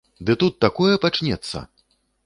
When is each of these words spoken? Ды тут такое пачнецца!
Ды 0.29 0.35
тут 0.43 0.57
такое 0.65 0.95
пачнецца! 1.05 1.57